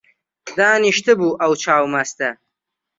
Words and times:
دانیشتبوو 0.57 1.37
ئەو 1.41 1.53
چاو 1.63 1.85
مەستە 1.93 2.29